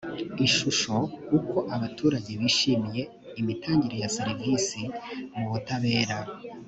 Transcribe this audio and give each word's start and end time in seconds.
ishusho 0.47 0.93
uko 1.37 1.57
abaturage 1.75 2.31
bishimiye 2.41 3.01
imitangire 3.39 3.95
ya 4.03 4.11
serivisi 4.17 4.81
mu 5.37 5.45
butabera 5.51 6.17